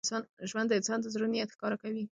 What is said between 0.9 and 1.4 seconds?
د زړه